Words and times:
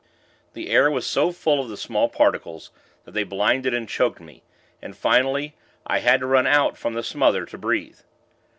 The 0.53 0.71
air 0.71 0.89
was 0.89 1.05
so 1.05 1.31
full 1.31 1.59
of 1.59 1.69
the 1.69 1.77
small 1.77 2.09
particles, 2.09 2.71
that 3.05 3.11
they 3.11 3.23
blinded 3.23 3.71
and 3.75 3.87
choked 3.87 4.19
me; 4.19 4.41
and, 4.81 4.97
finally, 4.97 5.53
I 5.85 5.99
had 5.99 6.21
to 6.21 6.25
run 6.25 6.47
out 6.47 6.75
from 6.75 6.95
the 6.95 7.03
smother, 7.03 7.45
to 7.45 7.57
breathe. 7.59 7.99